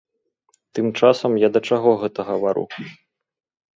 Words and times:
Тым 0.77 0.87
часам 1.01 1.31
я 1.45 1.49
да 1.57 1.63
чаго 1.71 1.91
гэта 2.05 2.19
гавару? 2.31 2.65